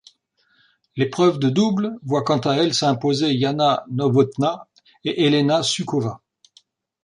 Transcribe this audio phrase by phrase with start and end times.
[0.95, 4.67] L'épreuve de double voit quant à elle s'imposer Jana Novotná
[5.03, 6.21] et Helena Suková.